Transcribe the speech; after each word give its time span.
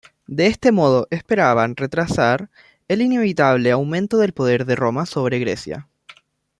De 0.25 0.47
este 0.47 0.71
modo 0.71 1.07
esperaban 1.11 1.75
retrasar 1.75 2.49
el 2.87 3.03
inevitable 3.03 3.69
aumento 3.69 4.17
del 4.17 4.33
poder 4.33 4.65
de 4.65 4.75
Roma 4.75 5.05
sobre 5.05 5.37
Grecia. 5.37 5.87